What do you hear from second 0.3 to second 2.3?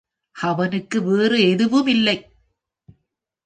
அவனுக்கு வேறு எதுவும் இல்லை.